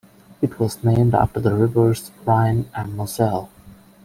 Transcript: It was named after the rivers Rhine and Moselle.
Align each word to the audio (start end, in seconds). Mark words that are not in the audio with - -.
It 0.41 0.59
was 0.59 0.83
named 0.83 1.13
after 1.13 1.39
the 1.39 1.53
rivers 1.53 2.09
Rhine 2.25 2.67
and 2.73 2.97
Moselle. 2.97 3.51